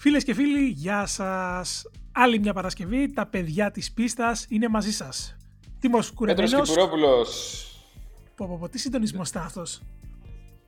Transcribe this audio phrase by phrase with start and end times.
[0.00, 1.90] Φίλες και φίλοι, γεια σας.
[2.12, 5.36] Άλλη μια Παρασκευή, τα παιδιά της πίστας είναι μαζί σας.
[5.80, 6.50] Τίμος Κουρεμένος.
[6.50, 7.64] Πέτρος Κυπουρόπουλος.
[8.34, 9.82] Πω, πω, πω, τι συντονισμός ήταν αυτός.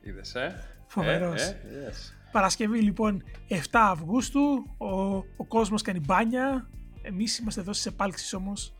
[0.01, 1.41] Είδες, ε; Φοβερός.
[1.41, 2.13] Ε, ε, yes.
[2.31, 4.41] Παρασκευή λοιπόν 7 Αυγούστου,
[4.77, 4.87] ο,
[5.37, 6.69] ο κόσμος κάνει μπάνια,
[7.01, 8.73] εμείς είμαστε εδώ στις επάλξεις όμως.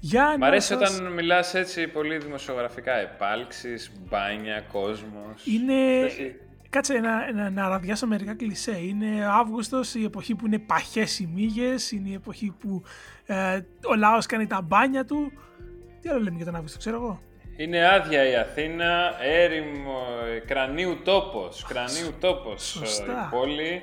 [0.00, 2.92] Για Μ' αρέσει να σας- όταν μιλάς έτσι πολύ δημοσιογραφικά.
[2.92, 5.46] Επάλξεις, μπάνια, κόσμος.
[5.46, 6.00] Είναι...
[6.00, 6.36] Εσύ.
[6.74, 8.78] Κάτσε να, να, να ραδιάσω μερικά κλισέ.
[8.80, 12.82] Είναι Αύγουστος, η εποχή που είναι παχές οι μύγες, είναι η εποχή που
[13.26, 15.32] ε, ο λαός κάνει τα μπάνια του.
[16.00, 17.20] Τι άλλο λέμε για τον Αύγουστο, ξέρω εγώ;
[17.56, 19.98] Είναι άδεια η Αθήνα, έρημο,
[20.34, 23.28] ε, κρανίου τόπος, κρανίου τόπος Σωστά.
[23.30, 23.82] η πόλη.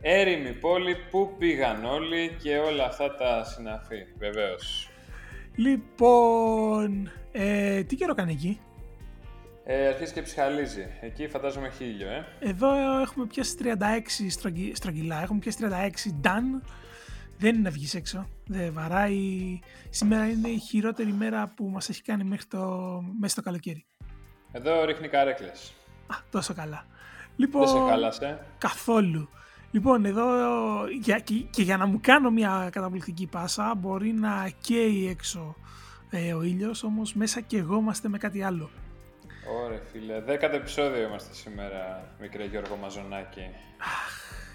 [0.00, 4.88] Έρημη πόλη, πού πήγαν όλοι και όλα αυτά τα συναφή, βεβαίως.
[5.54, 8.60] Λοιπόν, ε, τι καιρό κάνει εκεί;
[9.70, 10.86] Ε, αρχίζει και ψυχαλίζει.
[11.00, 12.26] Εκεί φαντάζομαι χίλιο, ε.
[12.38, 16.62] Εδώ έχουμε πιάσει 36 στρογγυ- στρογγυλά, έχουμε πιάσει 36 done.
[17.38, 19.58] Δεν είναι να βγεις έξω, δεν βαράει.
[19.90, 22.58] Σήμερα είναι η χειρότερη μέρα που μας έχει κάνει μέχρι το,
[23.20, 23.84] μέσα στο καλοκαίρι.
[24.52, 25.74] Εδώ ρίχνει καρέκλες.
[26.06, 26.86] Α, τόσο καλά.
[27.36, 28.38] Λοιπόν, Δεν σε χάλασε.
[28.58, 29.28] Καθόλου.
[29.70, 30.24] Λοιπόν, εδώ
[31.02, 35.54] για, και, και για να μου κάνω μια καταπληκτική πάσα μπορεί να καίει έξω
[36.10, 38.70] ε, ο ήλιος, όμως μέσα και εγώ είμαστε με κάτι άλλο.
[39.64, 43.48] Ωραία φίλε, δέκατο επεισόδιο είμαστε σήμερα, μικρέ Γιώργο Μαζονάκη.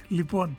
[0.07, 0.57] Λοιπόν,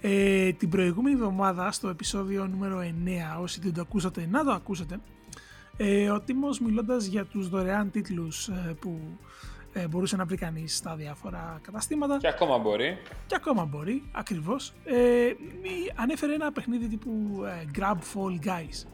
[0.00, 5.00] ε, την προηγούμενη εβδομάδα στο επεισόδιο νούμερο 9, όσοι δεν το ακούσατε, να το ακούσετε,
[5.76, 9.18] ε, ο Τίμος μιλώντας για τους δωρεάν τίτλους ε, που
[9.72, 12.98] ε, μπορούσε να βρει κανείς στα διάφορα καταστήματα Και ακόμα μπορεί.
[13.26, 14.94] και ακόμα μπορεί, ακριβώς, ε,
[15.62, 18.86] μη- ανέφερε ένα παιχνίδι τύπου ε, Grab Fall Guys.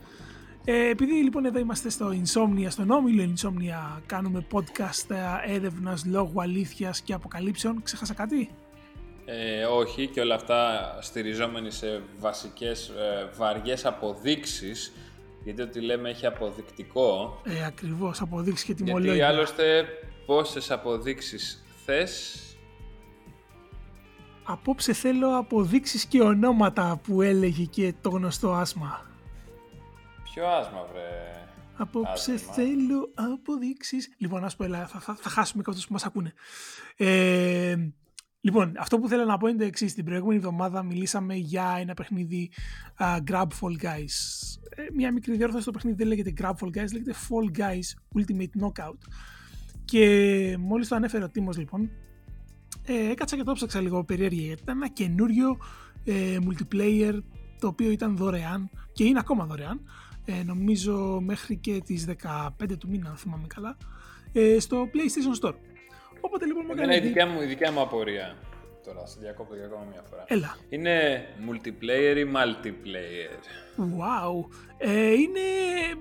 [0.70, 5.10] Ε, επειδή λοιπόν εδώ είμαστε στο Insomnia, στον όμιλο Insomnia, κάνουμε podcast
[5.46, 8.50] ε, έρευνας λόγου αλήθειας και αποκαλύψεων, ξέχασα κάτι;
[9.24, 14.92] Ε, όχι και όλα αυτά στηριζόμενοι σε βασικές ε, βαριές αποδείξεις
[15.44, 19.28] γιατί ό,τι λέμε έχει αποδεικτικό Ε, ακριβώς, αποδείξεις και γιατί τιμολόγια.
[19.28, 19.84] άλλωστε
[20.26, 22.42] πόσες αποδείξεις θες;
[24.44, 29.07] Απόψε θέλω αποδείξεις και ονόματα που έλεγε και το γνωστό άσμα.
[30.38, 32.52] Ποιο άσμα βρε Απόψε Άσμα.
[32.52, 34.14] θέλω αποδείξεις.
[34.18, 36.32] Λοιπόν, ας πω, έλα, θα, θα, θα χάσουμε και αυτούς που μας ακούνε.
[36.96, 37.76] Ε,
[38.40, 39.94] λοιπόν, αυτό που θέλω να πω είναι το εξής.
[39.94, 42.50] Την προηγούμενη εβδομάδα μιλήσαμε για ένα παιχνίδι
[42.96, 44.14] α, Grab Fall Guys.
[44.76, 48.62] Ε, μια μικρή διόρθωση στο παιχνίδι δεν λέγεται Grab Fall Guys, λέγεται Fall Guys Ultimate
[48.62, 48.98] Knockout.
[49.84, 51.90] Και μόλις το ανέφερε ο Τίμος λοιπόν,
[52.86, 55.56] ε, έκατσα και το ψάξα λίγο περίεργα γιατί ήταν ένα καινούριο
[56.04, 57.18] ε, multiplayer
[57.60, 59.80] το οποίο ήταν δωρεάν και είναι ακόμα δωρεάν
[60.30, 62.06] ε, νομίζω μέχρι και τις
[62.58, 63.76] 15 του μήνα αν θυμάμαι καλά
[64.32, 65.54] ε, στο PlayStation Store
[66.20, 68.36] οπότε λοιπόν μου Εμένα έκανε η δι- δικιά μου, η δικιά μου απορία
[68.84, 70.56] τώρα, σε διακόπτω για ακόμα μια φορά Έλα.
[70.68, 73.38] Είναι multiplayer ή multiplayer;
[73.78, 74.48] Wow.
[74.78, 75.40] Ε, είναι,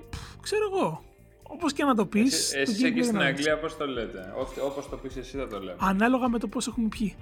[0.10, 1.04] πφ, ξέρω εγώ,
[1.44, 2.34] όπως και να το πεις.
[2.34, 3.34] Εσύ, το εσείς εκεί gameplay στην δεν αρέσει.
[3.38, 6.48] Αγγλία πώς το λέτε; Ό- Όπως το πεις εσύ θα το λέμε Ανάλογα με το
[6.48, 7.16] πώς έχουμε πιει.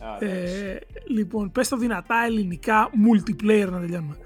[0.00, 0.54] Α, εντάξει.
[0.54, 4.16] Ε, λοιπόν, πες το δυνατά ελληνικά multiplayer να τελειώνουμε.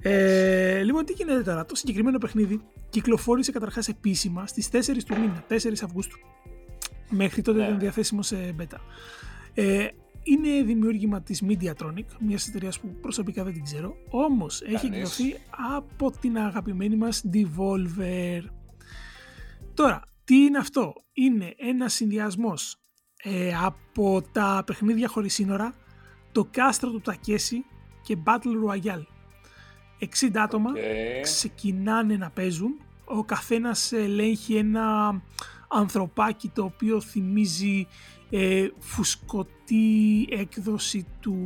[0.00, 2.60] Ε, λοιπόν, τι γίνεται τώρα; Το συγκεκριμένο παιχνίδι
[2.90, 6.18] κυκλοφόρησε καταρχάς επίσημα στις 4 του μήνα, 4 Αυγούστου.
[7.10, 7.64] Μέχρι τότε Ναι.
[7.66, 8.76] ήταν διαθέσιμο σε beta.
[9.54, 9.86] Ε,
[10.22, 14.96] είναι δημιούργημα της Mediatronic, μιας εταιρείας που προσωπικά δεν την ξέρω, όμως έχει Κανείς.
[15.18, 15.36] εκδοθεί
[15.76, 18.42] από την αγαπημένη μας Devolver.
[19.74, 22.76] Τώρα, τι είναι αυτό; Είναι ένας συνδυασμός
[23.22, 25.74] ε, από τα παιχνίδια χωρίς σύνορα,
[26.32, 27.64] το κάστρο του Τακέσι
[28.02, 29.04] και Battle Royale.
[29.98, 30.76] 60 άτομα Οκ.
[31.22, 32.74] ξεκινάνε να παίζουν.
[33.04, 35.20] Ο καθένας ελέγχει ένα
[35.68, 37.86] ανθρωπάκι το οποίο θυμίζει
[38.30, 41.36] ε, φουσκωτή έκδοση του,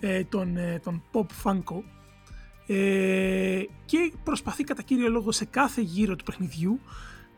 [0.00, 1.82] ε, των, ε, των Pop Funko
[2.66, 6.80] ε, και προσπαθεί κατά κύριο λόγο σε κάθε γύρο του παιχνιδιού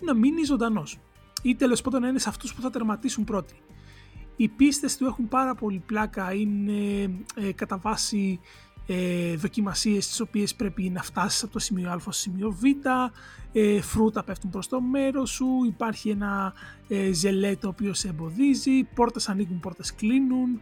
[0.01, 0.99] να μείνει ζωντανός
[1.43, 3.55] ή τέλος πάντων να είναι σε αυτούς που θα τερματίσουν πρώτοι.
[4.37, 8.41] Οι πίστες του έχουν πάρα πολύ πλάκα, είναι ε, κατά βάση
[8.87, 12.65] ε, δοκιμασίες τις οποίες πρέπει να φτάσεις από το σημείο Α στο σημείο Β,
[13.53, 16.53] ε, φρούτα πέφτουν προς το μέρος σου, υπάρχει ένα
[16.89, 20.61] ε, ζελέ το οποίο σε εμποδίζει, πόρτες ανοίγουν, πόρτες κλείνουν,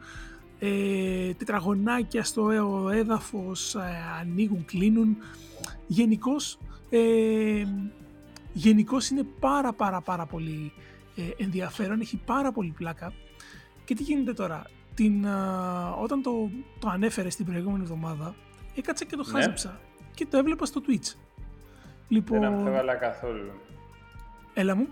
[0.58, 3.80] ε, τετραγωνάκια στο ε- έδαφος ε,
[4.20, 5.16] ανοίγουν, κλείνουν.
[5.86, 6.58] Γενικώς
[6.90, 7.64] ε,
[8.52, 10.72] γενικώς είναι πάρα πάρα πάρα πολύ
[11.16, 13.12] ε, ενδιαφέρον, έχει πάρα πολύ πλάκα.
[13.84, 14.62] Και τι γίνεται τώρα,
[15.02, 18.34] την, α, όταν το, το ανέφερε στην προηγούμενη εβδομάδα,
[18.74, 19.32] έκατσα και το Ναι.
[19.32, 19.80] χάζεψα
[20.14, 21.14] και το έβλεπα στο Twitch.
[22.08, 23.50] Λοιπόν, Δεν αμφέβαλα καθόλου.
[24.54, 24.88] έλα μου.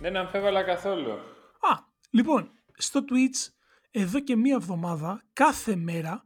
[0.00, 1.10] Δεν αμφέβαλα καθόλου.
[1.10, 1.78] Α,
[2.10, 3.52] λοιπόν, στο Twitch
[3.90, 6.24] εδώ και μία εβδομάδα, κάθε μέρα,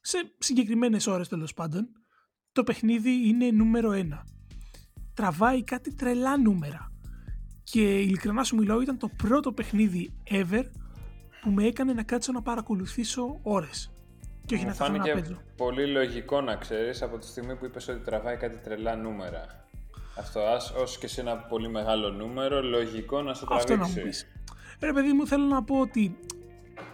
[0.00, 1.88] σε συγκεκριμένες ώρες τέλος πάντων,
[2.52, 4.24] το παιχνίδι είναι νούμερο ένα.
[5.14, 6.90] Τραβάει κάτι τρελά νούμερα.
[7.62, 10.62] Και ειλικρινά σου μιλάω, ήταν το πρώτο παιχνίδι ever
[11.46, 13.92] που με έκανε να κάτσω να παρακολουθήσω ώρες.
[14.44, 15.40] Και όχι Μου να σταθώ να φάνηκε παίζω.
[15.56, 19.64] πολύ λογικό να ξέρεις από τη στιγμή που είπες ότι τραβάει κάτι τρελά νούμερα.
[20.18, 23.96] Αυτό, ας, όσο και σε ένα πολύ μεγάλο νούμερο, λογικό να σε Αυτό να τραβήξεις.
[23.96, 24.26] μου πεις.
[24.80, 26.16] Ρε παιδί μου, θέλω να πω ότι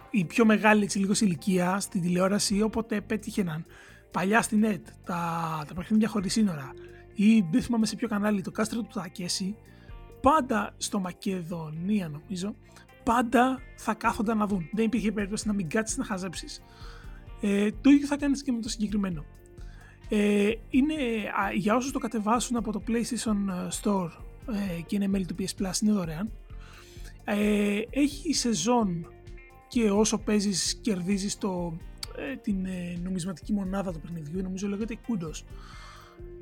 [0.09, 3.65] η πιο μεγάλη έτσι λίγος σε ηλικία στην τηλεόραση, όποτε πέτυχαιναν
[4.11, 5.19] παλιά στη net τα,
[5.67, 6.71] τα παιχνίδια χωρίς σύνορα
[7.13, 9.55] ή δεν θυμάμαι σε ποιο κανάλι το κάστρο του Τακέση,
[10.21, 12.55] πάντα στο Μακεδονία νομίζω,
[13.03, 14.69] πάντα θα κάθονταν να δουν.
[14.71, 16.63] Δεν υπήρχε περίπτωση να μην κάτσεις να χαζέψεις.
[17.41, 19.25] Ε, το ίδιο θα κάνεις και με το συγκεκριμένο.
[20.09, 20.93] Ε, είναι,
[21.43, 24.09] α, για όσους το κατεβάσουν από το PlayStation Store
[24.51, 26.31] ε, και είναι μέλη του PS Plus, είναι δωρεάν.
[27.23, 29.07] Ε, έχει σεζόν
[29.67, 31.77] και όσο παίζεις κερδίζεις το,
[32.17, 35.43] ε, την ε, νομισματική μονάδα του παιχνιδιού, νομίζω λέγεται Kudos.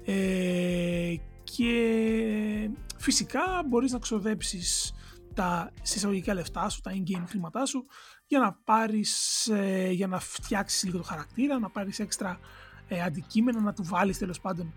[0.05, 4.93] Ε, και φυσικά μπορείς να ξοδέψεις
[5.33, 7.85] τα συσσαγωγικά λεφτά σου, τα in-game χρήματά σου
[8.27, 12.39] για να πάρεις, ε, για να φτιάξεις λίγο το χαρακτήρα, να πάρεις έξτρα
[12.87, 14.73] ε, αντικείμενα, να του βάλεις τέλος πάντων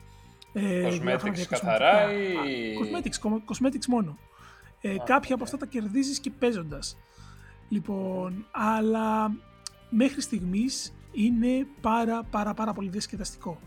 [0.53, 1.59] ε, διάφορα Cosmetics διακοσμητικά.
[1.59, 2.37] καθαρά ή...
[2.37, 2.43] Α,
[2.81, 4.19] Cosmetics, κο- cosmetics μόνο.
[4.81, 6.97] Ε, κάποια από αυτά τα κερδίζεις και παίζοντας.
[7.69, 9.31] Λοιπόν, αλλά
[9.91, 13.61] μέχρι στιγμής είναι πάρα πάρα πάρα πολύ διασκεδαστικό.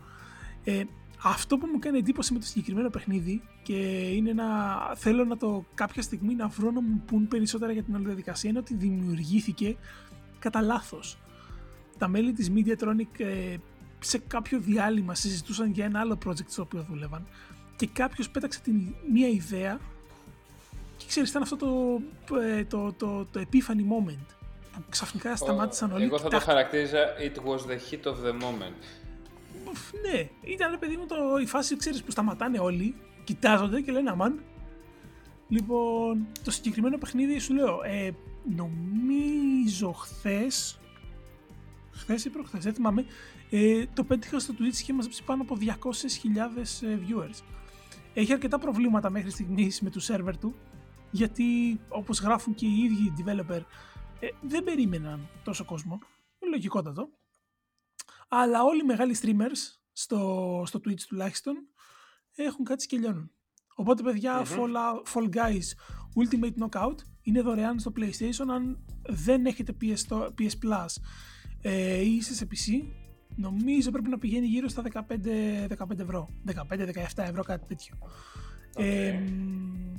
[0.64, 0.82] Ε,
[1.22, 3.76] αυτό που μου κάνει εντύπωση με το συγκεκριμένο παιχνίδι και
[4.08, 4.46] είναι να
[4.94, 8.50] θέλω να το κάποια στιγμή να βρω να μου πούν περισσότερα για την όλη διαδικασία
[8.50, 9.76] είναι ότι δημιουργήθηκε
[10.38, 11.18] κατά λάθος.
[11.98, 13.56] Τα μέλη της Mediatronic ε,
[14.00, 17.26] σε κάποιο διάλειμμα συζητούσαν για ένα άλλο project στο οποίο δούλευαν
[17.76, 19.80] και κάποιος πέταξε την μία ιδέα
[20.96, 22.00] και ξέρεις ήταν αυτό το,
[22.40, 24.34] ε, το, το, το επίφανη moment
[24.72, 26.56] που ξαφνικά σταμάτησαν όλοι Εγώ και θα το κοιτάχτηκαν.
[26.56, 29.07] χαρακτήριζα It was the hit of the moment.
[29.70, 32.94] Ουφ, Ναι, ήταν ρε παιδί μου το, η φάση ξέρεις που σταματάνε όλοι,
[33.24, 34.42] κοιτάζονται και λένε αμάν.
[35.48, 38.10] Λοιπόν, το συγκεκριμένο παιχνίδι σου λέω, ε,
[38.56, 40.80] νομίζω χθες,
[41.90, 43.04] χθες ή προχθές, δεν θυμάμαι,
[43.50, 47.42] ε, το πέτυχα στο Twitch και μαζέψει πάνω από 200.000 ε, viewers.
[48.14, 50.54] Έχει αρκετά προβλήματα μέχρι στιγμής με το σερβερ του,
[51.10, 53.60] γιατί όπως γράφουν και οι ίδιοι developer,
[54.20, 55.98] ε, δεν περίμεναν τόσο κόσμο.
[56.40, 57.08] Είναι λογικότατο.
[58.28, 61.54] Αλλά όλοι οι μεγάλοι streamers στο, στο Twitch τουλάχιστον
[62.34, 63.30] έχουν κάτσει και λιώνουν.
[63.74, 65.66] Οπότε παιδιά, Fall, Out- Fall Guys
[66.22, 70.86] Ultimate Knockout είναι δωρεάν στο PlayStation αν δεν έχετε PS, το- PS Plus
[71.60, 72.82] ε, ή είστε σε PC
[73.36, 75.00] νομίζω πρέπει να πηγαίνει γύρω στα 15,
[75.78, 76.28] 15 ευρώ.
[76.46, 76.54] 15-17
[77.16, 77.94] ευρώ κάτι τέτοιο.
[78.76, 79.94] Ε, μ,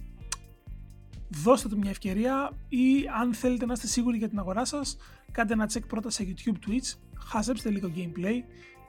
[1.30, 4.98] δώστε του μια ευκαιρία ή αν θέλετε να είστε σίγουροι για την αγορά σας
[5.32, 8.44] κάντε ένα check πρώτα σε YouTube, Twitch χαζέψτε λίγο gameplay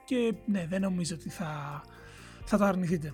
[0.05, 1.81] και ναι δεν νομίζω ότι θα,
[2.45, 3.13] θα το αρνηθείτε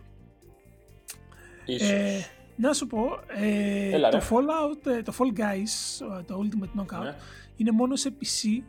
[1.65, 1.89] Ίσως.
[1.89, 2.25] ε,
[2.55, 4.23] να σου πω, ε, Έλα, το ρε.
[4.29, 7.15] Fallout, ε, το Fall Guys, ε, το Ultimate Knockout, Ναι.
[7.55, 8.63] είναι μόνο σε PC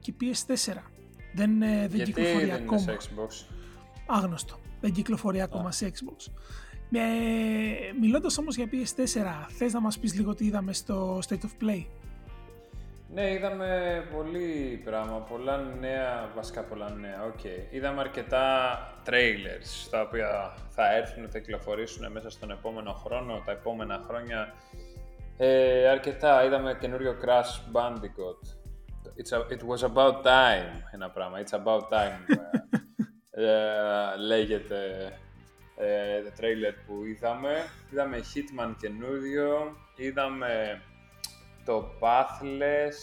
[0.00, 0.76] και PS4.
[1.34, 2.78] Δεν, ε, δεν Γιατί κυκλοφορεί δεν είναι ακόμα.
[2.78, 3.54] σε Xbox;
[4.06, 4.60] Άγνωστο.
[4.80, 6.32] Δεν κυκλοφορεί ακόμα σε Xbox.
[6.94, 11.64] Ε, μιλώντας όμως για PS4, θες να μας πεις λίγο τι είδαμε στο State of
[11.64, 11.84] Play;
[13.14, 17.40] Ναι, είδαμε πολύ πράγμα, πολλά νέα, βασικά πολλά νέα, οκ.
[17.70, 24.02] Είδαμε αρκετά trailers, τα οποία θα έρθουν, θα κυκλοφορήσουν μέσα στον επόμενο χρόνο, τα επόμενα
[24.06, 24.54] χρόνια.
[25.36, 28.42] Ε, αρκετά, είδαμε καινούριο Crash Bandicoot.
[29.16, 32.36] It's a- it was about time, ένα πράγμα, it's about time.
[33.30, 34.78] ε, ε, λέγεται
[35.76, 37.64] ε, το trailer που είδαμε.
[37.92, 40.82] Είδαμε Hitman καινούριο, είδαμε
[41.64, 42.96] το Pathless,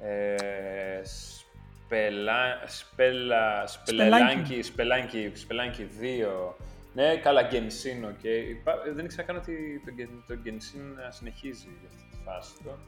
[0.00, 6.54] ε, Spela, Spela, Spelelunky, Spelunky, Spelunky 2.
[6.94, 8.24] Ναι, καλά, Genshin, OK.
[8.24, 12.54] Υπά- Δεν ήξερα καν ότι το, Gen- το Genshin ε, συνεχίζει για αυτή τη φάση
[12.62, 12.78] του.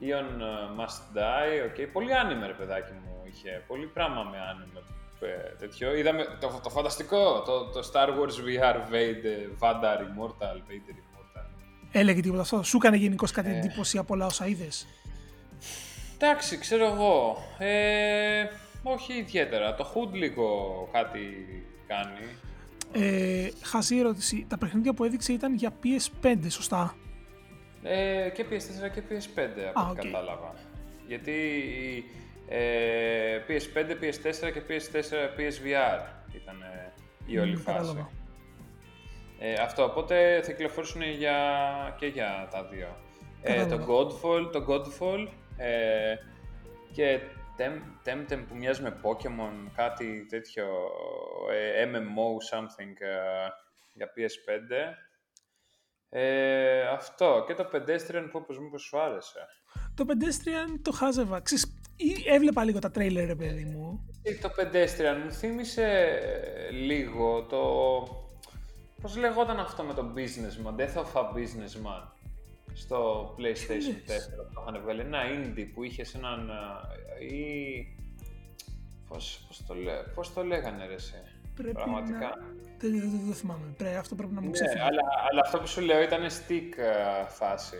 [0.00, 1.90] Aeon ε, Must Die, OK.
[1.92, 3.64] Πολύ άνιμε, ρε παιδάκι μου, είχε.
[3.66, 4.82] Πολύ πράγμα με άνιμε
[5.20, 5.94] ε, τέτοιο.
[5.96, 11.46] Είδαμε το, το φανταστικό, το, το Star Wars VR Vader, Vadar Immortal, Vader Immortal.
[11.92, 13.56] Έλεγε τίποτα αυτό; Σου έκανε γενικώς κάτι Ε.
[13.58, 14.86] εντύπωση από όλα όσα είδες;
[16.20, 17.36] Εντάξει, ξέρω εγώ.
[17.58, 18.44] Ε,
[18.82, 19.74] όχι ιδιαίτερα.
[19.74, 21.20] Το Hood λίγο κάτι
[21.86, 22.26] κάνει.
[22.92, 24.46] Ε, χαζή ερώτηση.
[24.48, 26.94] Τα παιχνίδια που έδειξε ήταν για PS5, σωστά;
[27.82, 30.04] Ε, και PS4 και PS5 από Α, ό,τι οκ.
[30.04, 30.54] κατάλαβα.
[31.06, 31.34] Γιατί
[32.48, 36.00] ε, PS5, PS4 και PS4, PSVR
[36.34, 36.92] ήταν ε,
[37.26, 37.76] η όλη Μμμ, φάση.
[37.78, 38.10] κατάλαβα.
[39.38, 41.36] Ε, αυτό, οπότε θα κυκλοφορήσουν για,
[41.98, 42.96] και για τα δύο.
[43.42, 43.86] Ε, το Κατάλαβα.
[43.92, 46.14] Godfall, το Godfall Ε,
[46.92, 47.20] και
[48.04, 50.66] Temtem που μοιάζει με Pokemon, κάτι τέτοιο,
[51.52, 53.48] ε, MMO something ε,
[53.94, 54.94] για PS5.
[56.10, 59.46] Ε, αυτό και το Pedestrian που όπως μήπως σου άρεσε;
[59.94, 61.40] Το Pedestrian το χάζευα.
[61.40, 61.74] Ξέρεις,
[62.26, 64.06] έβλεπα λίγο τα τρέιλερ, ρε παιδί μου.
[64.40, 66.18] Το Pedestrian μου θύμισε
[66.72, 67.62] λίγο το...
[69.00, 72.08] Πώς λεγόταν αυτό με το Businessman, Death of a Businessman
[72.74, 75.00] στο PlayStation 4 το είχαν βγάλει.
[75.00, 76.50] Ένα indie που είχε έναν...
[77.30, 77.96] ή...
[79.08, 81.22] Πώς, πώς, το, λέ, πώς το λέγανε ρε εσύ.
[81.54, 82.18] Πρέπει Πραγματικά.
[82.18, 82.36] Να...
[82.80, 83.74] Δεν, δεν, δεν θυμάμαι.
[83.76, 84.80] Πρέπει, αυτό πρέπει να μου ναι, ξεφύγει.
[84.80, 87.76] αλλά, αλλά αυτό που σου λέω ήταν stick uh, φάση.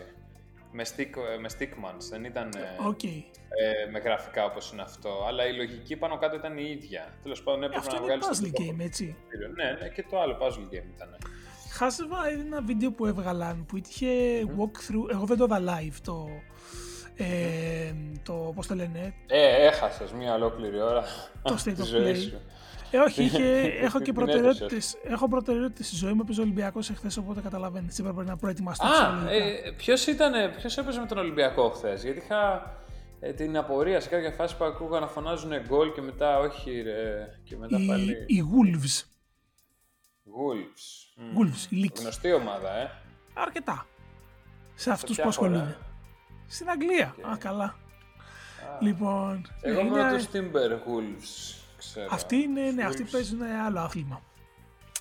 [0.71, 2.49] Με, stick, με stickmans, δεν ήταν
[2.89, 3.23] okay.
[3.49, 5.25] ε, με γραφικά όπως είναι αυτό.
[5.27, 7.13] Αλλά η λογική πάνω κάτω ήταν η ίδια.
[7.23, 8.27] Τέλος πάντων έπρεπε αυτό να βγάλεις...
[8.27, 9.15] Αυτό είναι puzzle game, έτσι.
[9.55, 11.17] Ναι, ναι, και το άλλο puzzle game ήταν.
[11.71, 14.07] Χάσεβα ένα βίντεο που έβγαλαν που είχε
[14.57, 15.09] walkthrough.
[15.11, 16.27] Εγώ δεν το είδα live το.
[17.21, 21.03] Ε, το πώς το λένε; Ε, έχασες μία ολόκληρη ώρα.
[21.41, 22.31] Το state of play.
[22.91, 24.97] Ε, όχι, είχε, έχω και προτεραιότητες.
[25.03, 26.21] Έχω προτεραιότητες στη ζωή μου.
[26.23, 27.99] Έπαιζε ο Ολυμπιακός εχθές, οπότε καταλαβαίνεις.
[27.99, 28.85] Έπρεπε να προετοιμαστώ.
[28.85, 30.07] Α, ε, ποιος
[30.57, 32.73] ποιος έπαιζε με τον Ολυμπιακό χθες, Γιατί είχα
[33.19, 37.27] ε, την απορία σε κάποια φάση που ακούγα να φωνάζουν γκολ και μετά όχι, ρε.
[37.43, 38.11] Και μετά οι, πάλι.
[38.27, 39.03] Οι Wolves.
[40.25, 41.19] Wolves.
[41.37, 42.91] Wolves, η Γνωστή ομάδα, ε.
[43.33, 43.85] Αρκετά.
[44.75, 45.77] Σε αυτούς που ασχολούνται.
[46.49, 47.15] Στην Αγγλία.
[47.31, 47.75] Α, καλά.
[48.79, 49.47] Λοιπόν.
[49.61, 50.17] Εγώ είμαι είναι...
[50.17, 51.55] τους Timber Wolves.
[51.77, 52.07] Ξέρω.
[52.11, 54.21] Αυτοί είναι, ναι, αυτοί παίζουν άλλο άθλημα.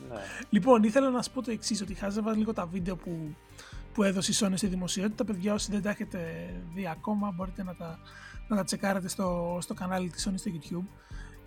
[0.08, 0.20] Ναι.
[0.50, 3.36] Λοιπόν, ήθελα να σα πω το εξής: Ότι χάζευα λίγο τα βίντεο που,
[3.94, 5.24] που έδωσε η Sony στη δημοσιότητα.
[5.24, 7.98] Παιδιά, όσοι δεν τα έχετε δει ακόμα, μπορείτε να τα,
[8.48, 10.86] να τα τσεκάρετε στο, στο κανάλι της Sony στο YouTube.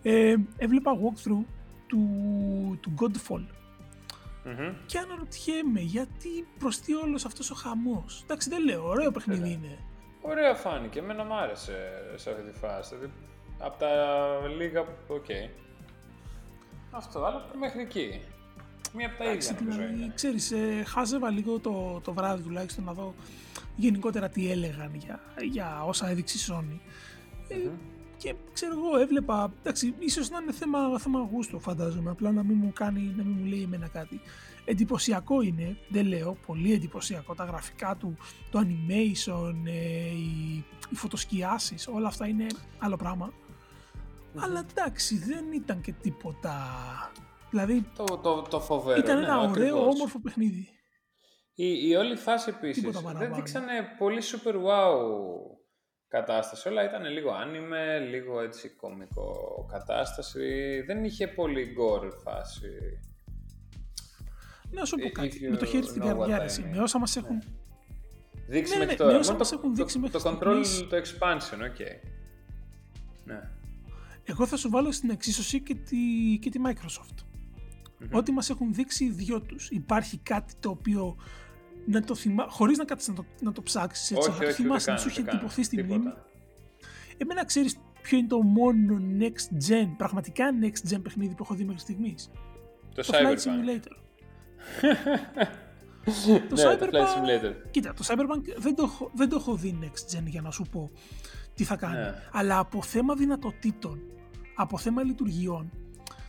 [0.01, 1.45] Ε, έβλεπα walkthrough
[1.87, 2.07] του,
[2.81, 3.45] του Godfall
[4.45, 4.73] Mm-hmm.
[4.85, 8.21] Και αναρωτιέμαι γιατί προστεί όλος αυτός ο χαμός.
[8.23, 9.77] Εντάξει, δεν λέω, ωραίο παιχνίδι είναι.
[10.21, 10.99] Ωραίο φάνηκε.
[10.99, 11.73] Εμένα μου άρεσε
[12.15, 12.95] σε αυτή τη φάση.
[12.95, 13.13] Δηλαδή,
[13.59, 13.87] από τα
[14.57, 14.79] λίγα.
[15.07, 15.25] OK.
[15.27, 15.49] Okay.
[16.91, 18.21] Αυτό, αλλά μέχρι εκεί.
[18.93, 23.13] Μία από τα ίδια δηλαδή, Ξέρεις, ε, χάζευα λίγο το, το βράδυ τουλάχιστον να δω
[23.75, 25.19] γενικότερα τι έλεγαν για,
[25.51, 26.79] για όσα έδειξε η Sony.
[27.51, 27.77] Mm-hmm.
[28.17, 29.53] Και ξέρω εγώ, έβλεπα.
[29.59, 32.09] Εντάξει, ίσως να είναι θέμα, θέμα γούστου, φαντάζομαι.
[32.09, 34.21] Απλά να μην μου κάνει, να μην μου λέει εμένα κάτι.
[34.65, 37.35] Εντυπωσιακό είναι, δεν λέω, πολύ εντυπωσιακό.
[37.35, 38.17] Τα γραφικά του,
[38.51, 42.45] το animation, ε, οι, οι φωτοσκιάσεις, όλα αυτά είναι
[42.79, 43.31] άλλο
[44.35, 46.55] Αλλά εντάξει, δεν ήταν και τίποτα.
[47.49, 47.85] Δηλαδή.
[47.95, 48.99] Το, το, το φοβερό.
[48.99, 49.95] Ήταν ναι, ένα ωραίο, ακριβώς.
[49.95, 50.67] όμορφο παιχνίδι.
[51.53, 54.97] Η, η όλη φάση επίσης δεν δείξανε πολύ super wow
[56.07, 56.69] κατάσταση.
[56.69, 60.81] Όλα ήταν λίγο άνιμε, λίγο έτσι κομικό κατάσταση.
[60.85, 62.69] Δεν είχε πολύ γκορ φάση.
[64.71, 65.49] Να σου πω κάτι.
[65.49, 67.35] Με το χέρι στην καρδιά, ρε, με όσα μας έχουν...
[67.35, 67.41] Ναι.
[68.47, 69.11] Δείξει ναι, μέχρι ναι, τώρα.
[69.11, 71.75] Με όσα μας έχουν δείξει το, μέχρι το Control, το expansion, OK.
[71.77, 72.09] Okay.
[73.25, 73.49] Ναι.
[74.23, 75.97] Εγώ θα σου βάλω στην εξίσωση και τη,
[76.41, 77.19] και τη Microsoft.
[77.19, 78.09] Mm-hmm.
[78.11, 79.69] Ό,τι μας έχουν δείξει οι δυο τους.
[79.69, 81.15] Υπάρχει κάτι το οποίο
[81.85, 82.45] να το θυμά...
[82.49, 85.07] χωρίς να κάτσεις να το, να το ψάξεις έτσι, όχι, να το θυμάσαι, να σου
[85.07, 86.13] έχει εντυπωθεί στη μνήμη.
[87.17, 91.63] Εμένα ξέρεις ποιο είναι το μόνο next gen, πραγματικά next gen παιχνίδι που έχω δει
[91.63, 92.31] μέχρι στιγμής;
[92.95, 93.95] Το, το Flight Simulator.
[96.49, 96.77] το, ναι, Cyberpunk...
[96.79, 97.53] το Flight Simulator.
[97.71, 100.63] Κοίτα, το Cyberpunk δεν το, έχω, δεν το έχω δει next gen για να σου
[100.71, 100.91] πω
[101.53, 101.95] τι θα κάνει.
[101.95, 102.13] Ναι.
[102.31, 103.99] Αλλά από θέμα δυνατοτήτων,
[104.55, 105.71] από θέμα λειτουργιών,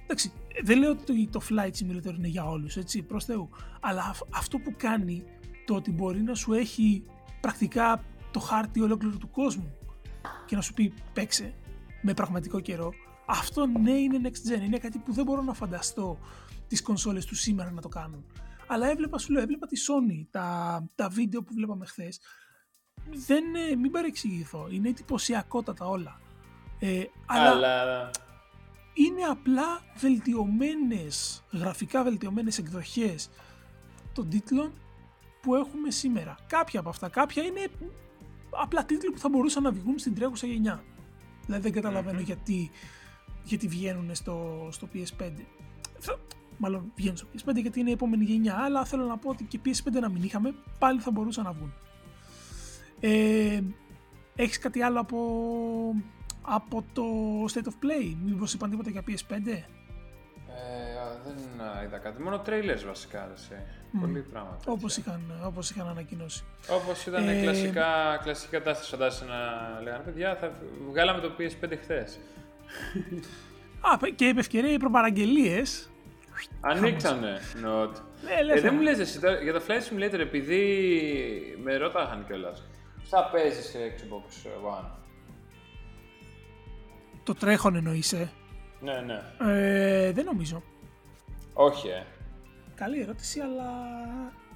[0.03, 3.49] εντάξει, δεν λέω ότι το Flight Simulator είναι για όλους, έτσι, προς Θεού.
[3.81, 5.25] Αλλά αυτό που κάνει
[5.65, 7.05] το ότι μπορεί να σου έχει
[7.41, 9.75] πρακτικά το χάρτη ολόκληρο του κόσμου
[10.47, 11.55] και να σου πει παίξε
[12.03, 12.93] με πραγματικό καιρό,
[13.27, 16.19] αυτό ναι είναι next gen, είναι κάτι που δεν μπορώ να φανταστώ
[16.73, 18.27] τις κονσόλες τους σήμερα να το κάνουν.
[18.67, 22.21] Αλλά έβλεπα, σου λέω, έβλεπα τη Sony, τα, τα βίντεο που βλέπαμε χθες.
[23.27, 23.45] Δεν,
[23.79, 26.21] μην παρεξηγηθώ, είναι εντυπωσιακότατα όλα.
[26.79, 28.11] Ε, αλλά, αλλά
[28.95, 33.31] είναι απλά βελτιωμένες, γραφικά βελτιωμένες εκδοχές
[34.13, 34.73] των τίτλων
[35.43, 36.37] που έχουμε σήμερα.
[36.47, 37.69] Κάποια από αυτά, κάποια είναι
[38.51, 40.85] απλά τίτλοι που θα μπορούσαν να βγουν στην τρέχουσα γενιά.
[41.47, 42.71] Δηλαδή δεν καταλαβαινω γιατί,
[43.45, 45.31] γιατί βγαίνουν στο, στο PS5.
[46.59, 49.61] Μάλλον βγαίνουν στο PS5 γιατί είναι η επόμενη γενιά, αλλά θέλω να πω ότι και
[49.65, 51.73] PS5 να μην είχαμε, πάλι θα μπορούσαν να βγουν.
[53.01, 53.61] Ε,
[54.37, 55.19] έχεις κάτι άλλο από,
[56.43, 57.05] από το
[57.53, 59.73] State of Play, μήπως είπαν τίποτα για PS5?
[61.25, 61.37] δεν
[61.85, 62.23] είδα κάτι.
[62.23, 63.23] Μόνο trailers βασικά.
[63.23, 63.49] Αρέσει.
[63.53, 64.01] Mm.
[64.01, 64.73] Πολύ πράγματα.
[64.73, 66.45] Όπως είχαν, όπως είχαν ανακοινώσει.
[66.69, 67.41] Όπως ήταν ε...
[67.41, 69.35] κλασικά, κλασική κατάσταση, φαντάζεσαι να
[69.83, 70.53] λέγανε παιδιά, θα
[70.89, 72.19] βγάλαμε το PS5 χθες.
[73.81, 75.92] Α, και επ' ευκαιρία οι προπαραγγελίες.
[76.61, 77.39] Ανοίξανε.
[77.65, 77.91] Not.
[78.25, 82.63] Ναι, ε, δεν μου λες εσύ για το Flight Simulator επειδή με ρώταγαν κιόλας.
[83.03, 84.47] θα παίζεις σε Xbox
[84.79, 84.91] One.
[87.25, 88.17] Το τρέχον εννοείσαι.
[88.21, 88.29] ε;
[88.85, 89.23] Ναι, ναι.
[89.53, 90.63] Ε, δεν νομίζω.
[91.53, 92.05] Όχι, ε.
[92.75, 93.71] Καλή ερώτηση, αλλά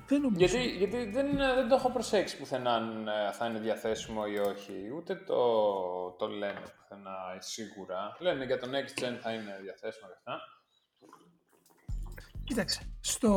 [0.09, 0.45] δεν νομίζω.
[0.47, 4.73] Γιατί, γιατί δεν, δεν το έχω προσέξει πουθενά αν ε, θα είναι διαθέσιμο ή όχι.
[4.97, 5.37] Ούτε το,
[6.19, 8.16] το λένε πουθενά σίγουρα.
[8.19, 10.40] Λένε για το Next Gen θα είναι διαθέσιμο και αυτά.
[12.47, 13.29] Κοίταξε, στο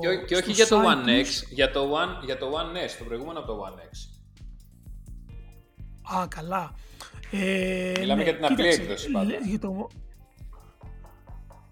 [0.00, 2.38] Και, ό- και στο όχι για το site One X, τους- για το One, για
[2.38, 4.12] το One S, το προηγούμενο από το One X.
[6.16, 6.74] Α, καλά.
[7.30, 9.24] Ε, Μιλάμε για την απλή κοίταξε, έκδοση πάντα.
[9.30, 9.86] λέ- για το...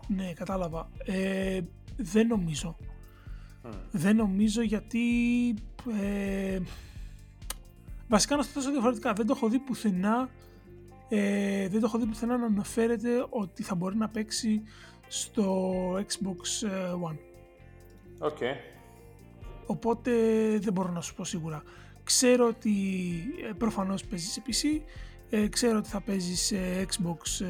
[0.08, 0.88] Ναι, κατάλαβα.
[1.04, 1.60] Ε,
[1.96, 2.76] δεν νομίζω.
[3.90, 5.00] Δεν νομίζω γιατί...
[6.02, 6.58] Ε,
[8.08, 9.12] βασικά να το θέσω διαφορετικά.
[9.12, 10.28] Δεν το έχω δει πουθενά
[11.08, 14.62] ε, δεν το έχω δει πουθενά να αναφέρεται ότι θα μπορεί να παίξει
[15.08, 17.16] στο Xbox ε, One.
[18.18, 18.38] OK.
[19.66, 20.10] Οπότε
[20.58, 21.62] δεν μπορώ να σου πω σίγουρα.
[22.04, 22.70] Ξέρω ότι
[23.48, 24.80] ε, προφανώς παίζεις σε PC,
[25.30, 27.44] ε, ξέρω ότι θα παίζεις σε Xbox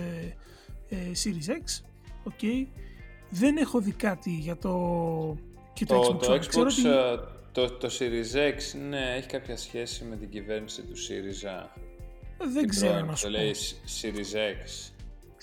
[0.89, 1.85] ε, ε, Series X,
[2.25, 2.67] οκ.
[3.31, 5.37] Δεν έχω δει κάτι για το,
[5.73, 6.39] και το, Το, Xbox το One.
[6.47, 10.83] Ξέρω Xbox, ότι- ε, το, το Series X, ναι, έχει κάποια σχέση με την κυβέρνηση
[10.83, 11.73] του ΣΥΡΙΖΑ.
[12.39, 13.37] δεν Την ξέρω πρώην να που σου Το πω.
[13.39, 13.55] λέει
[14.03, 14.91] Series X.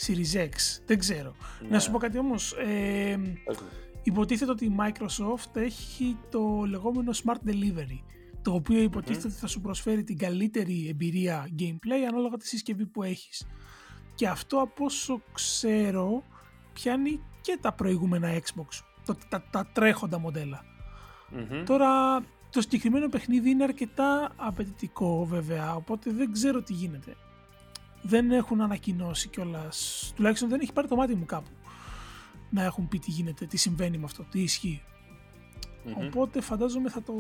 [0.08, 1.36] Series X, δεν ξέρω.
[1.70, 3.68] Να σου πω κάτι όμως, ε, Πες μου.
[4.04, 8.00] υποτίθεται ότι η Microsoft έχει το λεγόμενο Smart Delivery
[8.42, 13.04] το οποίο υποτίθεται ότι θα σου προσφέρει την καλύτερη εμπειρία gameplay ανάλογα τη συσκευή που
[13.04, 13.48] έχεις.
[14.16, 16.24] Και αυτό από όσο ξέρω
[16.74, 20.64] πιάνει και τα προηγούμενα Xbox, το, τα, τα τρέχοντα μοντέλα.
[21.30, 21.64] Μμμ.
[21.66, 22.20] Τώρα
[22.50, 27.16] το συγκεκριμένο παιχνίδι είναι αρκετά απαιτητικό βέβαια, οπότε δεν ξέρω τι γίνεται.
[28.04, 30.12] Δεν έχουν ανακοινώσει κιόλας.
[30.16, 31.50] Τουλάχιστον δεν έχει πάρει το μάτι μου κάπου.
[32.50, 34.82] Να έχουν πει τι γίνεται, τι συμβαίνει με αυτό, τι ισχύει.
[35.86, 36.06] Μμμ.
[36.08, 37.14] Οπότε φαντάζομαι θα το.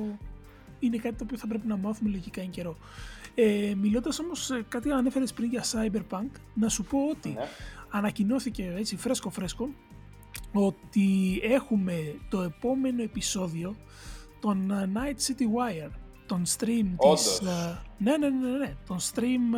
[0.79, 2.77] είναι κάτι το οποίο θα πρέπει να μάθουμε λογικά εν καιρό.
[3.35, 7.45] Ε, Μιλώντας όμως, κάτι ανέφερες πριν για Cyberpunk, να σου πω ότι Ναι.
[7.89, 9.69] ανακοινώθηκε έτσι φρέσκο φρέσκο
[10.53, 13.75] ότι έχουμε το επόμενο επεισόδιο
[14.39, 15.91] των ε, Night City Wire,
[16.33, 16.97] τον stream της...
[16.97, 17.39] Όντως.
[17.39, 19.55] ε, ναι, ναι, ναι, ναι, τον stream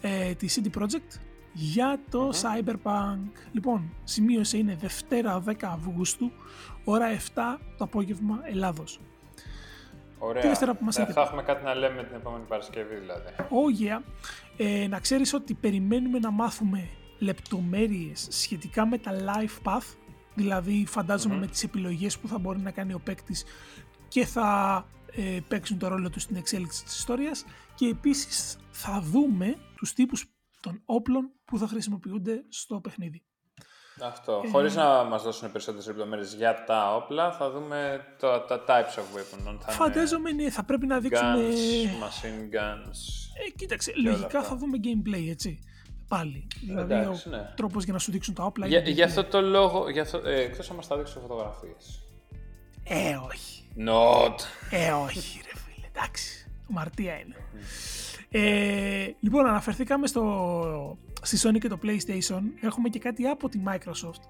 [0.00, 1.20] ε, ε, της CD Projekt
[1.52, 3.30] για το Cyberpunk.
[3.52, 6.32] Λοιπόν, σημείωσε είναι Δευτέρα 10 Αυγούστου,
[6.84, 7.16] ώρα 7
[7.78, 9.00] το απόγευμα Ελλάδος.
[10.18, 10.42] Ωραία.
[10.42, 11.20] Τη Δευτέρα που μας θα, έρχεται.
[11.20, 13.28] θα έχουμε κάτι να λέμε την επόμενη Παρασκευή δηλαδή.
[13.38, 14.02] Oh yeah.
[14.56, 16.88] Ε, να ξέρεις ότι περιμένουμε να μάθουμε
[17.18, 19.96] λεπτομέρειες σχετικά με τα life path,
[20.34, 23.44] δηλαδή φαντάζομαι με τις επιλογές που θα μπορεί να κάνει ο παίκτης
[24.08, 29.56] και θα ε, παίξουν το ρόλο τους στην εξέλιξη της ιστορίας και επίσης θα δούμε
[29.76, 30.26] τους τύπους
[30.60, 33.22] των όπλων που θα χρησιμοποιούνται στο παιχνίδι.
[34.00, 34.42] Αυτό.
[34.44, 38.98] Ε, Χωρίς να μας δώσουν περισσότερες λεπτομέρειες για τα όπλα, θα δούμε το, τα types
[38.98, 39.56] of weapon.
[39.60, 41.36] Θα Φαντάζομαι ναι, θα πρέπει να είναι δείξουμε...
[41.36, 42.98] guns, machine guns.
[43.46, 44.42] Ε, κοίταξε, όλα λογικά αυτά.
[44.42, 45.58] θα δούμε gameplay, έτσι.
[46.08, 46.46] Πάλι.
[46.60, 47.52] Δηλαδή, εντάξει, ο ναι.
[47.56, 49.04] τρόπος για να σου δείξουν τα όπλα Για, είναι γι' gameplay.
[49.04, 52.03] αυτό το λόγο, γι αυτό, ε, εκτός αν μας τα δείξουν φωτογραφίες.
[52.84, 53.68] Ε, όχι.
[53.78, 54.34] Not.
[54.70, 56.50] Ε, όχι, ρε φίλε, εντάξει.
[56.68, 57.36] Μαρτία είναι.
[58.30, 62.40] Ε, λοιπόν, αναφερθήκαμε στο, στη Sony και το PlayStation.
[62.60, 64.20] Έχουμε και κάτι από τη Microsoft.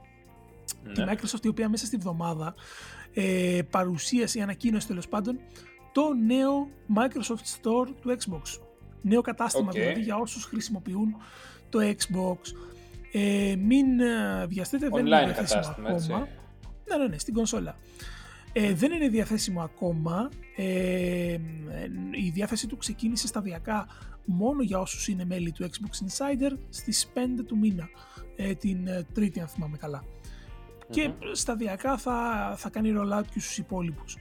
[0.94, 1.12] Τη Ναι.
[1.12, 2.54] Microsoft η οποία μέσα στη βδομάδα
[3.12, 5.40] ε, παρουσίασε ή ανακοίνωσε τέλος πάντων
[5.92, 8.60] το νέο Microsoft Store του Xbox.
[9.02, 9.72] Νέο κατάστημα Οκ.
[9.72, 11.16] δηλαδή για όσους χρησιμοποιούν
[11.68, 12.38] το Xbox.
[13.12, 15.96] Ε, μην ε, βιαστείτε, δεν είναι online διαθέσιμο κατάστημα, ακόμα.
[15.96, 16.32] έτσι.
[16.88, 17.76] Ναι, ναι, ναι, στην κονσόλα.
[18.56, 20.28] Ε, δεν είναι διαθέσιμο ακόμα.
[20.56, 21.38] Ε,
[22.10, 23.86] η διάθεση του ξεκίνησε σταδιακά
[24.24, 27.88] μόνο για όσους είναι μέλη του Xbox Insider στις 5 του μήνα,
[28.36, 30.04] ε, την ε, τρίτη αν θυμάμαι καλά.
[30.90, 34.16] Και σταδιακά θα, θα κάνει rollout και στους υπόλοιπους.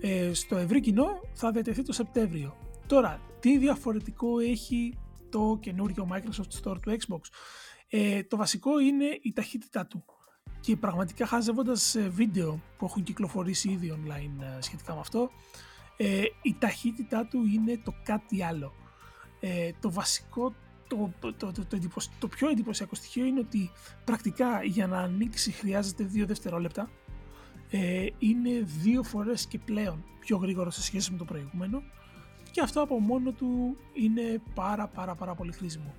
[0.00, 2.56] Ε, στο ευρύ κοινό θα διατεθεί το Σεπτέμβριο.
[2.86, 4.98] Τώρα, τι διαφορετικό έχει
[5.30, 7.20] το καινούριο Microsoft Store του Xbox;
[7.88, 10.04] Ε, το βασικό είναι η ταχύτητά του.
[10.60, 15.30] Και πραγματικά χάζευοντας ε, βίντεο που έχουν κυκλοφορήσει ήδη online ε, σχετικά με αυτό,
[15.96, 18.72] ε, η ταχύτητά του είναι το κάτι άλλο.
[19.40, 20.54] Ε, το βασικό,
[20.88, 23.70] το, το, το, το, το, εντυπωσ- το πιο εντυπωσιακό στοιχείο είναι ότι
[24.04, 26.90] πρακτικά για να ανοίξει χρειάζεται δύο δευτερόλεπτα.
[27.70, 31.82] Ε, είναι δύο φορές και πλέον πιο γρήγορο σε σχέση με το προηγούμενο
[32.50, 35.94] και αυτό από μόνο του είναι πάρα πάρα πάρα πολύ χρήσιμο.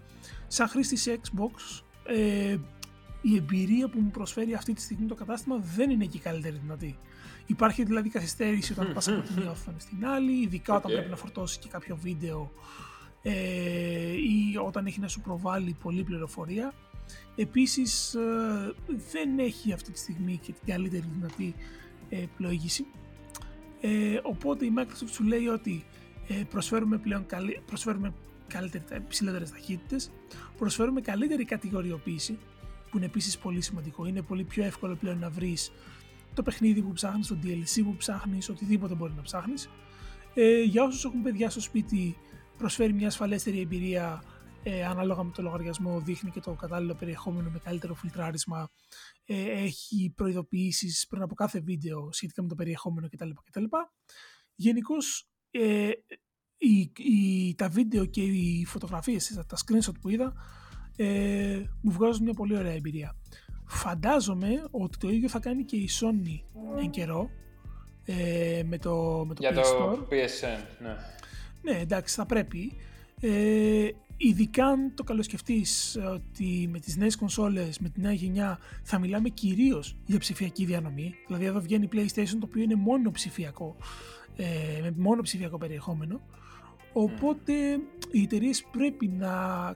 [0.48, 2.58] Σαν χρήστης Xbox, ε,
[3.30, 6.58] η εμπειρία που μου προσφέρει αυτή τη στιγμή το κατάστημα δεν είναι και η καλύτερη
[6.62, 6.98] δυνατή.
[7.46, 10.98] Υπάρχει δηλαδή καθυστέρηση όταν πας από τη μία οθόνη στην άλλη, ειδικά όταν Οκ.
[10.98, 12.52] πρέπει να φορτώσει και κάποιο βίντεο
[13.22, 13.32] ε,
[14.13, 16.74] ή όταν έχει να σου προβάλλει πολλή πληροφορία.
[17.36, 18.74] Επίσης ε,
[19.12, 21.56] δεν έχει αυτή τη στιγμή και την καλύτερη δυνατή
[22.10, 22.86] ε, πλοήγηση.
[23.82, 25.86] Ε, οπότε η Microsoft σου λέει ότι
[26.30, 28.13] Ε, προσφέρουμε πλέον καλύ, προσφέρουμε
[29.08, 30.12] ψηλότερες ταχύτητες,
[30.58, 32.38] προσφέρουμε καλύτερη κατηγοριοποίηση,
[32.98, 34.06] που είναι επίσης πολύ σημαντικό.
[34.06, 35.72] Είναι πολύ πιο εύκολο πλέον να βρεις
[36.34, 39.70] το παιχνίδι που ψάχνεις, το DLC που ψάχνεις, οτιδήποτε μπορεί να ψάχνεις.
[40.34, 42.18] Ε, για όσους έχουν παιδιά στο σπίτι,
[42.58, 44.24] προσφέρει μια ασφαλέστερη εμπειρία
[44.64, 48.70] ε, ανάλογα με το λογαριασμό, δείχνει και το κατάλληλο περιεχόμενο με καλύτερο φιλτράρισμα,
[49.26, 53.30] ε, έχει προειδοποιήσεις πριν από κάθε βίντεο σχετικά με το περιεχόμενο κτλ.
[53.44, 53.64] κτλ.
[54.56, 55.92] Γενικώς, ε,
[56.58, 60.34] η, η, τα βίντεο και οι φωτογραφίες, τα screenshot που είδα,
[60.98, 63.16] ε, μου βγάζουν μια πολύ ωραία εμπειρία.
[63.66, 67.30] Φαντάζομαι ότι το ίδιο θα κάνει και η Sony εν καιρό
[68.06, 70.14] ε, με το, με το Για PS το Store.
[70.14, 70.96] PSN, ναι.
[71.62, 72.74] Ναι, εντάξει, θα πρέπει.
[73.20, 79.00] Ε, ειδικά αν το καλοσκεφτείς ότι με τις νέες κονσόλες, με τη νέα γενιά θα
[79.00, 81.16] μιλάμε κυρίως για ψηφιακή διανομή.
[81.28, 83.76] Δηλαδή εδώ βγαίνει PlayStation το οποίο είναι μόνο ψηφιακό,
[84.36, 84.46] ε,
[84.82, 86.22] με μόνο ψηφιακό περιεχόμενο.
[87.00, 87.54] Οπότε
[88.12, 89.32] οι εταιρείες πρέπει να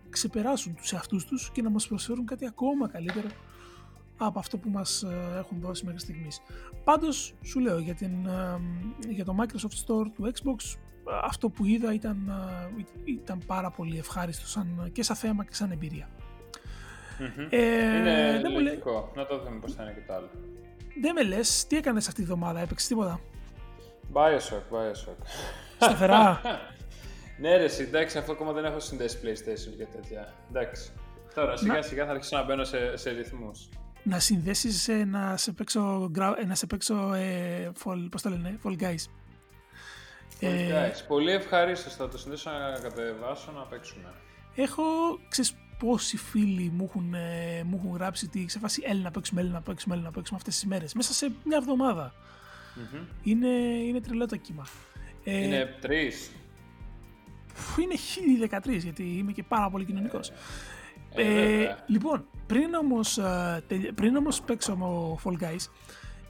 [0.09, 3.27] ξεπεράσουν τους εαυτούς τους και να μας προσφέρουν κάτι ακόμα καλύτερο
[4.17, 6.41] από αυτό που μας ε, έχουν δώσει μέχρι στιγμής.
[6.83, 8.59] Πάντως, σου λέω, για, την, ε,
[9.09, 10.77] για το Microsoft Store του Xbox,
[11.23, 12.27] αυτό που είδα ήταν,
[12.77, 16.09] ε, ήταν πάρα πολύ ευχάριστο σαν, και σαν θέμα και σαν εμπειρία.
[17.19, 17.47] Μμμ.
[17.49, 19.11] Ε, είναι δεν μου λέει- λογικό.
[19.15, 20.29] Να το δούμε πώς θα είναι και το άλλο.
[21.01, 23.19] Δεν με λες, τι έκανες αυτή τη βδομάδα, έπαιξες τίποτα;
[24.13, 25.25] Bioshock, Bioshock.
[25.79, 26.41] Σταθερά.
[27.41, 30.33] ναι ρε, εσύ, εντάξει, αυτό ακόμα δεν έχω συνδέσει PlayStation και τέτοια.
[30.49, 30.91] Εντάξει.
[31.35, 33.69] Τώρα σιγά σιγά θα αρχίσω να μπαίνω σε, σε ρυθμούς.
[34.03, 38.29] να συνδέσεις ε, να σε παίξω, gra- ε, να σε παίξω ε, fall, πώς το
[38.29, 39.05] λένε, Fall Guys.
[40.39, 41.95] Ε, Εντάξει, πολύ ευχαρίστως.
[41.95, 44.13] Θα το συνδέσω να κατεβάσω να παίξουμε.
[44.55, 44.83] Έχω,
[45.29, 49.41] ξέρεις πόσοι φίλοι μου έχουν, ε, μου έχουν γράψει ότι σε φάση έλα να παίξουμε,
[49.41, 50.93] έλα να παίξουμε, έλα να παίξουμε αυτές τις μέρες.
[50.93, 52.13] Μέσα σε μια εβδομάδα.
[52.75, 53.01] Μμμ.
[53.23, 53.47] Είναι,
[53.87, 54.67] είναι τρελό το κύμα.
[55.23, 56.31] Ε, Είναι τρεις.
[57.61, 57.95] Φου, είναι
[58.63, 60.29] 1013 γιατί είμαι και πάρα πολύ κοινωνικός.
[60.29, 60.33] Ε,
[61.23, 61.83] Ε, βέβαια.
[61.87, 64.85] λοιπόν, πριν όμως, ε, τελει- πριν όμως παίξω με
[65.23, 65.69] Fall Guys,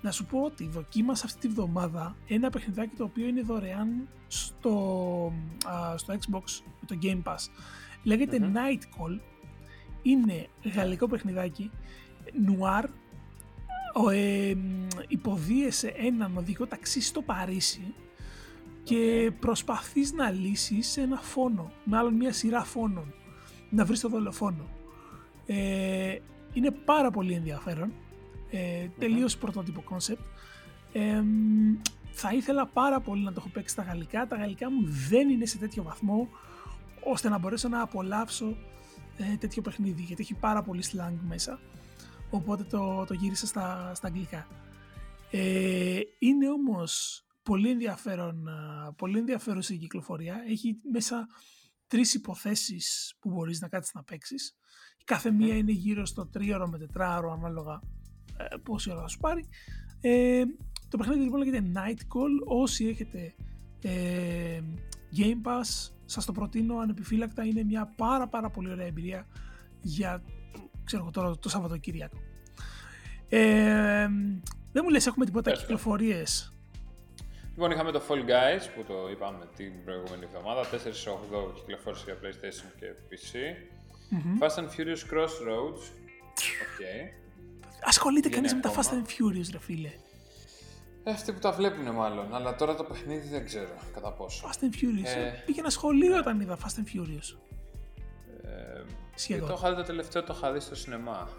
[0.01, 5.33] να σου πω ότι δοκίμασα αυτή τη βδομάδα ένα παιχνιδάκι το οποίο είναι δωρεάν στο,
[5.67, 6.43] α, στο Xbox
[6.81, 7.39] με το Game Pass.
[8.03, 8.53] Λέγεται Μμμ.
[8.55, 9.19] Night Call.
[10.01, 11.71] Είναι γαλλικό παιχνιδάκι,
[12.45, 12.85] νουάρ,
[13.93, 17.93] ο, ε, μ, υποδίεσαι έναν οδηγό ταξί στο Παρίσι
[18.83, 23.13] και προσπαθείς να λύσεις ένα φόνο, μάλλον μια σειρά φόνων,
[23.69, 24.69] να βρεις το δολοφόνο.
[25.45, 26.17] Ε,
[26.53, 27.93] είναι πάρα πολύ ενδιαφέρον,
[28.51, 30.21] ε, τελείως πρωτότυπο concept.
[30.93, 31.75] Ε, μ,
[32.11, 35.45] θα ήθελα πάρα πολύ να το έχω παίξει στα γαλλικά, τα γαλλικά μου δεν είναι
[35.45, 36.27] σε τέτοιο βαθμό
[37.03, 38.57] ώστε να μπορέσω να απολαύσω
[39.17, 41.59] ε, τέτοιο παιχνίδι γιατί έχει πάρα πολύ slang μέσα
[42.29, 44.47] οπότε το, το γύρισα στα, στα αγγλικά.
[45.31, 50.43] Ε, είναι όμως πολύ ενδιαφέρον, α, πολύ ενδιαφέρουσα η κυκλοφορία.
[50.47, 51.27] Έχει μέσα
[51.87, 54.55] τρεις υποθέσεις που μπορείς να κάτσεις να παίξεις.
[54.97, 57.81] Η κάθε μία είναι γύρω στο 3ωρο με 4ωρο ανάλογα
[58.37, 59.45] ε, πόση ώρα θα σου πάρει.
[60.01, 60.43] Ε,
[60.89, 62.61] το παιχνίδι λοιπόν λέγεται Night Call.
[62.61, 63.35] Όσοι έχετε
[63.81, 64.61] ε,
[65.17, 67.45] Game Pass, σας το προτείνω ανεπιφύλακτα.
[67.45, 69.27] Είναι μια πάρα πάρα πολύ ωραία εμπειρία
[69.81, 70.23] για
[70.83, 72.17] ξέρω εγώ τώρα το Σαββατοκύριακο.
[73.29, 74.07] Ε,
[74.71, 75.65] δεν μου λες έχουμε τίποτα Πες το.
[75.65, 76.53] κυκλοφορίες.
[77.61, 80.61] Λοιπόν, είχαμε το Fall Guys που το είπαμε την προηγούμενη εβδομάδα.
[80.61, 83.31] 4-8 κυκλοφόρησε για PlayStation και PC.
[84.39, 85.83] Fast and Furious Crossroads.
[86.63, 86.81] OK.
[87.83, 88.83] Ασχολείται Είναι κανείς με τα ακόμα.
[88.83, 89.91] Fast and Furious ρε φίλε.
[91.03, 94.47] Ε, Αυτοί που τα βλέπουν μάλλον, αλλά τώρα το παιχνίδι δεν ξέρω κατά πόσο.
[94.47, 95.17] Fast and Furious.
[95.17, 95.43] Ε.
[95.45, 97.37] Πήγαινα σχολείο όταν είδα Fast and Furious.
[98.43, 98.83] Ε,
[99.15, 99.47] Σχεδόν.
[99.47, 101.29] το είχα δει το τελευταίο, το είχα δει στο σινεμά.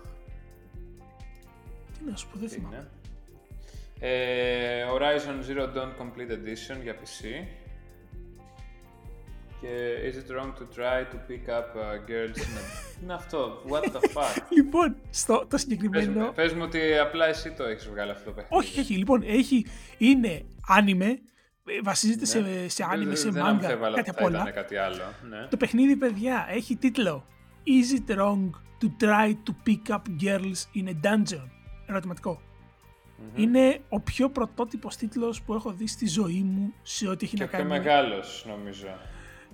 [1.99, 2.91] Τι να σου πω, δεν Τι θυμάμαι.
[4.03, 4.13] Είναι.
[4.13, 7.47] Ε, Horizon Zero Dawn Complete Edition για PC.
[9.61, 9.69] Και
[10.11, 12.63] Is it wrong to try to pick up uh, girls in a...
[12.99, 16.21] Τι είναι αυτό, what the fuck; Λοιπόν, στο, το πες, συγκεκριμένο.
[16.25, 18.65] μου, πες μου ότι απλά εσύ το έχεις βγάλει αυτό το παιχνίδι.
[18.65, 19.67] όχι, όχι, λοιπόν, έχει,
[19.99, 24.19] είναι άνιμε, ε, βασίζεται σε, σε άνιμε, Δεν- σε δεν μάγκα, αμφιβάλλω κάτι ότι απ'
[24.19, 24.41] θα όλα.
[24.41, 25.03] ήταν κάτι άλλο.
[25.29, 25.47] Ναι.
[25.51, 27.27] Το παιχνίδι, παιδιά, έχει τίτλο
[27.67, 28.51] Is it wrong
[28.83, 31.47] to try to pick up girls in a dungeon?
[33.19, 37.37] Ερωτηματικο Είναι ο πιο πρωτότυπος τίτλος που έχω δει στη ζωή μου σε ό,τι έχει
[37.37, 37.71] Και να πιο κάνει.
[37.71, 38.87] μεγάλος νομίζω.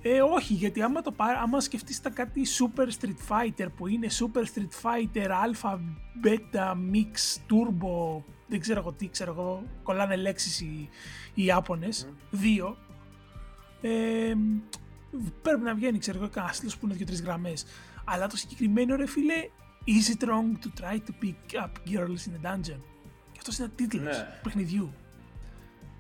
[0.03, 4.07] Ε, όχι, γιατί άμα, το πάρει, άμα σκεφτείς τα κάτι Super Street Fighter που είναι
[4.11, 5.79] Super Street Fighter Alpha,
[6.25, 10.89] Beta, Mix, Turbo, δεν ξέρω εγώ τι, ξέρω εγώ, κολλάνε λέξεις οι,
[11.35, 12.77] οι Ιάπωνες, δύο.
[13.81, 14.33] Ε,
[15.43, 17.65] πρέπει να βγαίνει, ξέρω εγώ, κανένα τίτλος που είναι δύο-τρεις γραμμές.
[18.05, 19.49] Αλλά το συγκεκριμένο, ρε φίλε,
[19.87, 22.81] Is it wrong to try to pick up girls in a dungeon?
[23.49, 24.27] Και αυτός είναι τίτλος Ναι.
[24.43, 24.93] παιχνιδιού.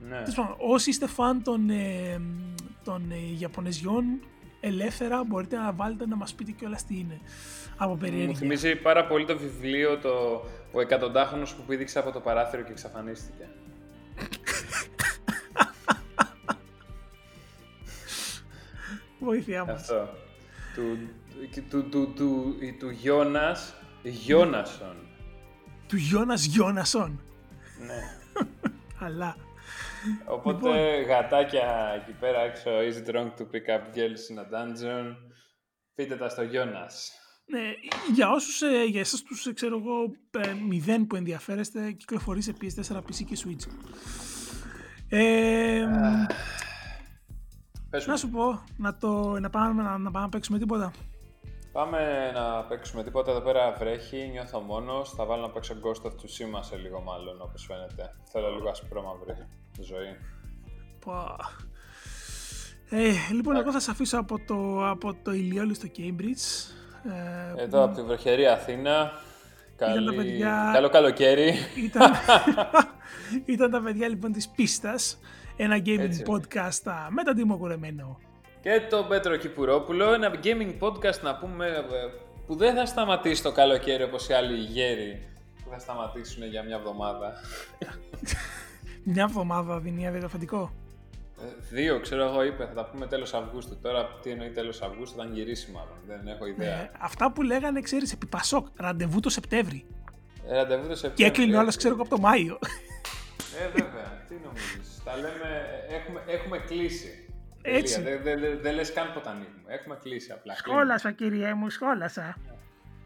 [0.08, 0.22] Ναι.
[0.58, 2.20] όσοι είστε φαν των, ε,
[2.84, 4.04] των ε, Ιαπωνεζιών,
[4.60, 7.20] ελεύθερα μπορείτε να βάλετε να μας πείτε κιόλας τι είναι
[7.76, 8.26] από περιέργεια.
[8.28, 12.70] Μου θυμίζει πάρα πολύ το βιβλίο το «Ο εκατοντάχρονος που πήδηξε από το παράθυρο και
[12.70, 13.48] εξαφανίστηκε».
[19.18, 19.80] Βοήθειά μας.
[19.80, 20.08] Αυτό.
[20.74, 20.98] Του,
[21.70, 24.96] του, του, του, του Γιώνας Γιώνασον.
[25.88, 27.20] Του Γιώνας Γιώνασον.
[27.86, 28.18] Ναι.
[29.06, 29.36] Αλλά.
[30.24, 31.04] Οπότε λοιπόν.
[31.06, 35.16] γατάκια εκεί πέρα έξω, is it wrong to pick up girls in a dungeon,
[35.94, 37.12] πείτε τα στο Γιώνας.
[37.50, 37.60] Ναι,
[38.14, 42.54] για όσους, ε, για εσάς τους, ε, ξέρω εγώ, ε, μηδέν που ενδιαφέρεστε, κυκλοφορεί σε
[42.60, 43.66] PS4, PC και Switch.
[45.08, 45.86] Ε,
[48.06, 50.92] να σου πω, να, το, να, πάμε, να, να πάμε να παίξουμε τίποτα.
[51.72, 53.30] Πάμε να παίξουμε τίποτα.
[53.30, 55.10] Εδώ πέρα βρέχει, νιώθω μόνος.
[55.10, 58.14] Θα βάλω να παίξω Ghost of Tsushima σε λίγο, μάλλον όπως φαίνεται.
[58.24, 59.46] Θέλω λίγο ασπρό μαύρη
[59.80, 60.16] ζωή.
[62.90, 66.72] Ε, λοιπόν, εγώ θα σα αφήσω από το, από το ηλιόλου στο Cambridge.
[67.56, 69.12] Ε, Εδώ από τη βροχερή Αθήνα.
[69.76, 70.14] Καλή...
[70.14, 70.70] παιδιά...
[70.72, 71.54] Καλό καλοκαίρι.
[71.76, 72.12] Ήταν...
[73.54, 75.18] ήταν τα παιδιά λοιπόν της πίστας.
[75.56, 78.18] Ένα gaming podcast με τον Τίμο Κουρεμένο
[78.68, 81.82] και τον Πέτρο Κυπουρόπουλο, ένα gaming podcast να πούμε ε,
[82.46, 85.28] που δεν θα σταματήσει το καλοκαίρι όπως οι άλλοι γέροι
[85.64, 87.32] που θα σταματήσουν για μια εβδομάδα.
[89.14, 90.72] μια εβδομάδα δίνει αδιαφαντικό.
[91.40, 93.78] Ε, δύο, ξέρω εγώ, είπε, θα τα πούμε τέλος Αυγούστου.
[93.82, 96.80] Τώρα τι εννοεί τέλος Αυγούστου, θα γυρίσει μάλλον, δεν έχω ιδέα.
[96.80, 99.84] Ε, αυτά που λέγανε, ξέρεις, επί Πασόκ, ραντεβού το Σεπτέμβρη.
[100.48, 101.22] Ε, ραντεβού το Σεπτέμβρη.
[101.22, 102.58] Και έκλεινε όλος, ξέρω εγώ, από το Μάιο.
[103.60, 105.02] Ε, βέβαια, τι νομίζεις.
[105.04, 107.27] Τα λέμε, έχουμε, έχουμε κλείσει.
[107.62, 108.02] Έτσι.
[108.02, 109.62] Δεν δε, δε, δε λες καν πότε ανοίγουμε.
[109.66, 110.54] Έχουμε κλείσει απλά.
[110.54, 112.36] Σκόλασα κύριε μου, σκόλασα.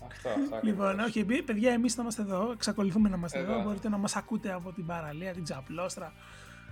[0.07, 2.51] Αυτό, αυτό λοιπόν, όχι, παιδιά, εμείς θα είμαστε εδώ.
[2.53, 3.62] Εξακολουθούμε να είμαστε εδώ.
[3.62, 6.12] Μπορείτε να μας ακούτε από την παραλία, την Τζαπλώστρα.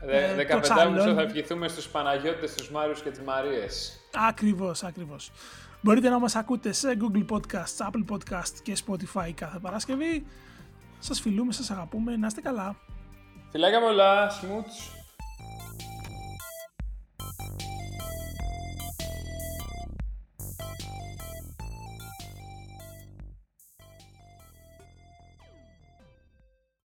[0.07, 4.01] Ε, 15 Αύγουστο θα ευχηθούμε στους Παναγιώτες, τους Μάριους και τις Μαρίες.
[4.29, 5.33] Ακριβώς, ακριβώς.
[5.81, 10.27] Μπορείτε να μας ακούτε σε Google Podcasts, Apple Podcasts και Spotify κάθε Παρασκευή.
[10.99, 12.17] Σας φιλούμε, σας αγαπούμε.
[12.17, 12.77] Να είστε καλά.
[13.51, 15.00] Φιλάκια πολλά, σμούτς.